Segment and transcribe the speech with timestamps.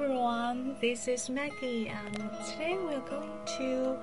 [0.00, 3.28] everyone, this is Maggie, and today we're going
[3.58, 3.94] to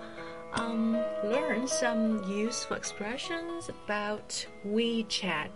[0.54, 5.50] um, learn some useful expressions about WeChat.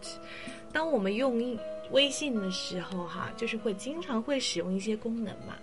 [0.73, 1.57] 当我们用
[1.91, 5.55] 微信的时候，哈，就是会经常会使用一些功能嘛。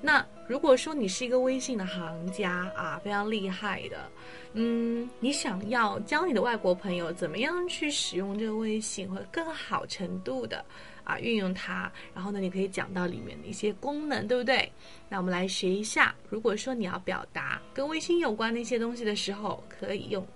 [0.00, 4.10] 那如果说你是一个微信的行家啊，非常厉害的，
[4.54, 10.64] 嗯，你想要教你的外国朋友怎么样去使用这个微信，会更好程度的
[11.07, 14.71] 啊运用它，然后呢，你可以讲到里面的一些功能，对不对？
[15.07, 20.27] 那我们来学一下，如果说你要表达跟微信有关的一些东西的时候，可以用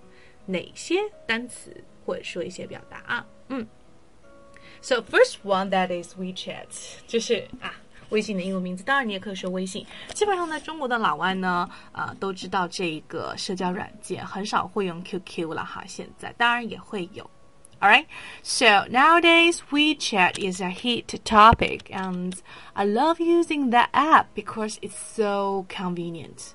[0.46, 0.96] 哪些
[1.26, 3.26] 单词或者说一些表达啊？
[3.48, 3.66] 嗯
[4.80, 6.66] ，So first one that is WeChat，
[7.06, 7.74] 就是啊。
[8.10, 9.86] 微信的英文名字，当然你也可以说微信。
[10.12, 15.82] 基本上呢，中国的老外呢，呃，都知道这个社交软件，很少会用 QQ 了哈。
[15.86, 17.30] 现在当然也会有。
[17.82, 18.06] Alright,
[18.44, 22.40] so nowadays WeChat is a hit topic, and
[22.76, 26.52] I love using that app because it's so convenient.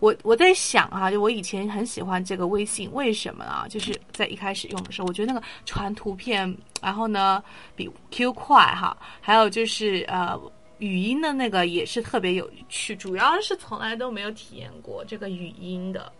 [0.00, 3.66] 我我在想哈，就我以前很喜欢这个微信，为什么啊？
[3.68, 7.44] 就是在一开始用的时候，我觉得那个传图片，然后呢
[7.76, 10.40] 比 Q 快哈，还有就是呃。
[10.78, 16.10] 语音的那个也是特别有趣，主要是从来都没有体验过这个语音的，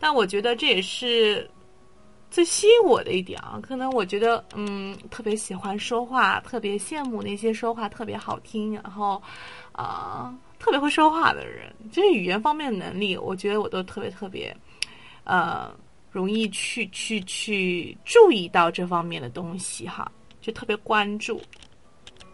[0.00, 1.48] 但我觉得这也是
[2.36, 3.58] 最吸引我的一点啊。
[3.62, 9.22] 可能我觉得，嗯，特别喜欢说话，特别羡慕那些说话特别好听，然后
[9.72, 11.74] 啊，特别会说话的人。
[11.90, 14.54] 就是语言方面的能力，我觉得我都特别特别，
[15.24, 15.74] 呃，
[16.10, 20.12] 容易去去去注意到这方面的东西哈，
[20.42, 21.40] 就特别关注。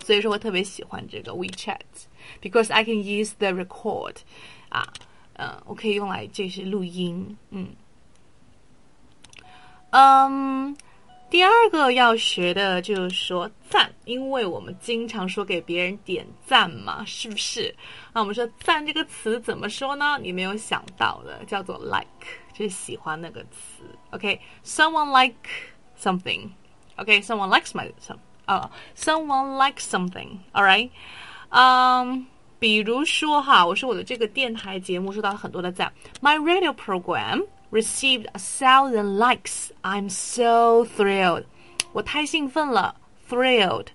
[0.05, 4.17] 所以说我特别喜欢这个 WeChat，because I can use the record，
[4.69, 4.93] 啊，
[5.35, 7.69] 嗯，我可以用来这是录音，嗯，
[9.93, 10.77] 嗯，
[11.31, 17.75] 第二个要学的就是说赞，因为我们经常说给别人点赞嘛，是不是？
[18.13, 20.19] 那我们说赞这个词怎么说呢？
[20.21, 23.85] 你没有想到的叫做 like，就是喜欢那个词。
[24.11, 25.49] OK，someone like
[25.99, 28.19] something，OK，someone likes my some。
[28.47, 30.91] 呃，someone likes something，all right，
[31.51, 32.27] 嗯，
[32.59, 39.70] 比如说哈，我说我的这个电台节目收到了很多的赞，My radio program received a thousand likes.
[39.82, 41.46] I'm so thrilled，
[41.94, 42.96] 我太兴奋了，
[43.30, 43.88] thrilled。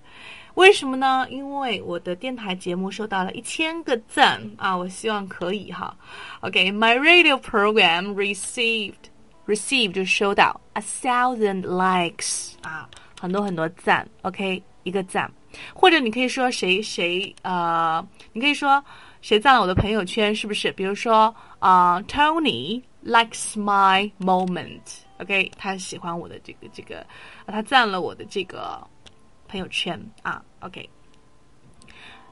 [0.55, 1.25] 为什么呢？
[1.31, 4.77] 因为我的电台节目收到了一千个赞啊！
[4.77, 5.97] 我希望可以哈。
[6.41, 9.09] OK，my radio program received
[9.47, 12.87] received 就收到 a thousand likes 啊。
[13.19, 15.31] 很多很多赞，OK，一个赞，
[15.73, 18.83] 或者你可以说谁谁呃，你可以说
[19.21, 20.71] 谁赞了我的朋友圈，是不是？
[20.73, 27.04] 比如说啊，Tony likes my moment，OK，他喜欢我的这个这个，
[27.46, 28.86] 他赞了我的这个
[29.48, 30.88] 朋友圈啊，OK。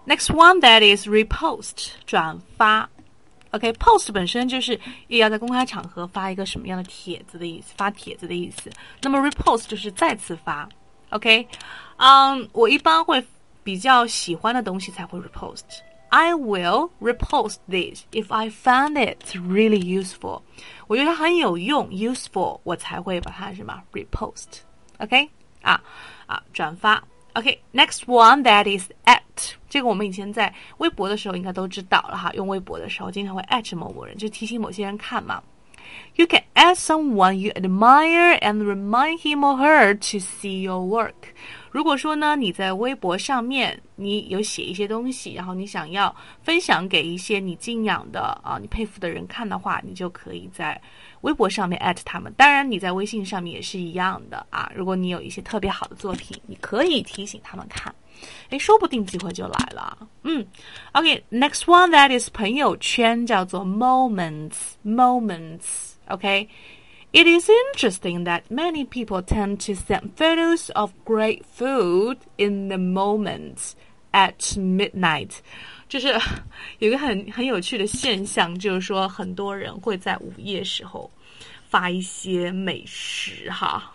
[0.06, 2.88] Next one that is repost，转发
[3.50, 4.78] ，OK，post 本身就是
[5.08, 8.70] 也要在公开场合发一个什么样的帖子的意思，发帖子的意思。
[9.00, 10.68] 那么 repost 就是再次发。
[11.10, 11.48] OK，
[11.96, 13.24] 嗯，我一般会
[13.64, 15.62] 比较喜欢的东西才会 repost。
[16.09, 20.41] I will repost this if I find it really useful。
[20.87, 25.29] 我觉得它很有用，useful，我才会把它什么 repost。OK，
[25.61, 25.81] 啊
[26.27, 27.01] 啊，转发。
[27.33, 35.41] OK，next one that is at，这个我们以前在微博的时候应该都知道了哈，用微博的时候经常会 at 某某人，就提醒某些人看嘛。
[36.15, 41.33] You can add someone you admire and remind him or her to see your work.
[41.76, 50.80] 如果说呢，你在微博上面你有写一些东西，然后你想要分享给一些你敬仰的啊、你佩服的人看的话，你就可以在
[51.20, 52.32] 微博上面 at 他们。
[52.32, 54.72] 当然，你在微信上面也是一样的啊。
[54.74, 57.94] 如果你有一些特别好的作品，你可以提醒他们看。
[58.48, 60.08] 诶，说不定机会就来了。
[60.22, 60.46] 嗯
[60.92, 66.48] ，OK，next、one that is 朋友圈叫做 Moments，Moments，OK。
[67.13, 73.73] OK。It is interesting that many people tend to send photos of great food in the moments
[74.13, 75.39] at midnight.
[75.89, 76.07] 就是
[76.79, 81.11] 有一个很很有趣的现象，就是说很多人会在午夜时候
[81.69, 83.91] 发一些美食哈。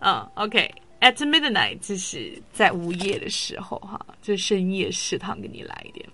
[0.00, 6.06] 嗯，OK。At midnight 就是在午夜的时候，哈，就深夜食堂给你来一点，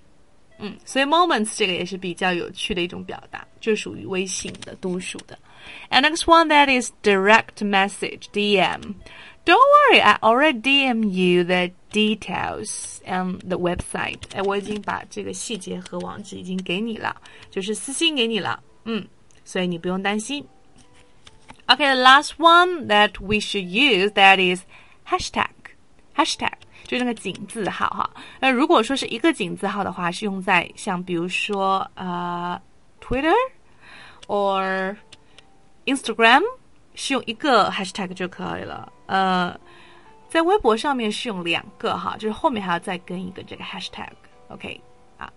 [0.59, 5.39] 嗯，所以 moments 这个也是比较有趣的一种表达，就属于微信的读数的。
[5.91, 8.95] And next one that is direct message DM.
[9.45, 14.21] Don't worry, I already DM you the details and the website.
[14.35, 17.17] 哎，我已经把这个细节和网址已经给你了，
[17.51, 19.05] 就是私信给你了，嗯，
[19.45, 20.47] 所以你不用担心。
[21.67, 24.63] Okay, the last one that we should use that is
[25.07, 25.49] hashtag.
[26.15, 26.53] Hashtag
[26.88, 28.10] 就那个井字号哈。
[28.40, 32.60] 那如果说是一个井字号的话，是用在像比如说呃
[33.02, 33.36] Twitter
[34.28, 34.96] or
[35.86, 36.42] Instagram
[36.96, 38.92] 是用一个 hashtag 就可以了。
[39.06, 39.56] 呃，
[40.30, 44.10] 在微博上面是用两个哈，就是后面还要再跟一个这个 hashtag。
[44.48, 44.82] OK
[45.18, 45.32] 啊。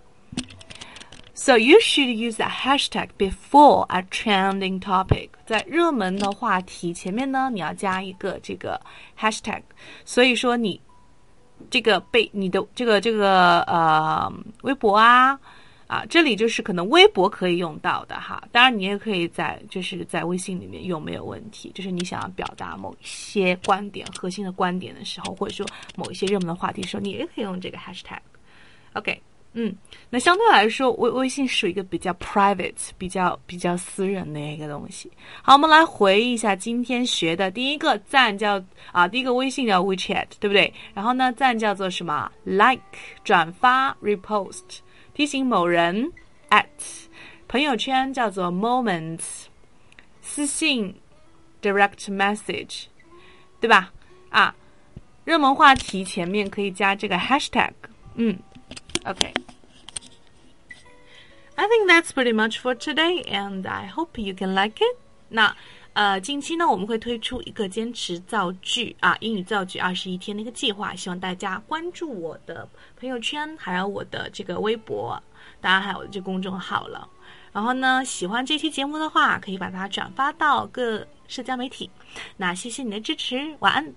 [1.35, 5.31] So you should use a hashtag before a trending topic。
[5.47, 8.81] 在热门的话题前面呢，你要加一个这个
[9.19, 9.63] hashtag。
[10.05, 10.81] 所以说你
[11.69, 15.39] 这个被你的这个这个呃微博啊
[15.87, 18.43] 啊，这里就是可能微博可以用到的哈。
[18.53, 21.71] 当然你也可以在就是在微信里面用没有问题。
[21.75, 25.67] 就是你想要表达某一些观点、核心的观点的时候，或者说
[25.97, 28.21] 某一些热门的话题的时候，你也可以用这个 hashtag。
[28.95, 29.21] OK。
[29.53, 29.75] 嗯，
[30.11, 35.11] 那相对来说，微微信是一个比较 private、比较比较私人的一个东西。
[35.43, 38.63] 好，我们来回忆一下今天学的第一个赞叫
[38.93, 40.73] 啊，第一个微信叫 WeChat，对不对？
[40.95, 42.81] 然后呢，赞叫做什么？Like
[43.25, 44.63] 转发 repost
[45.15, 46.13] 提醒某人
[46.51, 46.67] at
[47.49, 49.47] 朋友圈叫做 Moments
[50.23, 50.95] 私信
[51.61, 52.85] direct message，
[53.61, 53.93] 对吧？
[54.29, 54.55] 啊，
[55.25, 57.73] 热门话题前面可以加这个 hashtag，
[58.15, 58.39] 嗯。
[59.05, 64.97] OK，I think that's pretty much for today, and I hope you can like it.
[65.29, 65.57] 那
[65.93, 72.69] 呃，近期呢，我们会推出一个坚持造句啊英语造句二十一天的一个计划，希望大家关注我的
[72.99, 75.21] 朋友圈，还有我的这个微博，
[75.61, 77.09] 当然还有这公众号了。
[77.53, 81.91] 然后呢，喜欢这期节目的话，可以把它转发到各社交媒体。
[82.37, 83.93] 那谢谢你的支持，晚安。